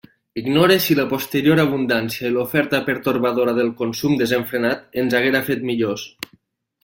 [0.41, 6.09] Ignore si la posterior abundància i l'oferta pertorbadora del consum desenfrenat ens haguera fet millors.